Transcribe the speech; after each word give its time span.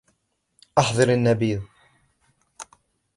أحضر 0.77 1.13
النبيذ. 1.13 1.61